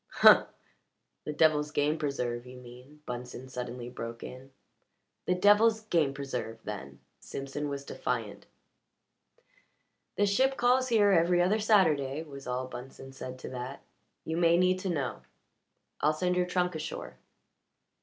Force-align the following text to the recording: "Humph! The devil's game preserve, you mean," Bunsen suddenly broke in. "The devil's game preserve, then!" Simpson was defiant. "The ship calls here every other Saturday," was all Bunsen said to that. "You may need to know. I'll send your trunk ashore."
"Humph! 0.23 0.47
The 1.25 1.31
devil's 1.33 1.69
game 1.69 1.99
preserve, 1.99 2.47
you 2.47 2.57
mean," 2.57 3.03
Bunsen 3.05 3.47
suddenly 3.49 3.87
broke 3.87 4.23
in. 4.23 4.51
"The 5.27 5.35
devil's 5.35 5.81
game 5.81 6.11
preserve, 6.15 6.57
then!" 6.63 7.01
Simpson 7.19 7.69
was 7.69 7.85
defiant. 7.85 8.47
"The 10.15 10.25
ship 10.25 10.57
calls 10.57 10.87
here 10.87 11.11
every 11.11 11.39
other 11.39 11.59
Saturday," 11.59 12.23
was 12.23 12.47
all 12.47 12.65
Bunsen 12.65 13.11
said 13.13 13.37
to 13.37 13.49
that. 13.49 13.83
"You 14.25 14.37
may 14.37 14.57
need 14.57 14.79
to 14.79 14.89
know. 14.89 15.21
I'll 15.99 16.13
send 16.13 16.35
your 16.35 16.47
trunk 16.47 16.73
ashore." 16.73 17.17